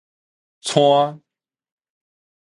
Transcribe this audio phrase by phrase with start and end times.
[0.65, 1.21] 扦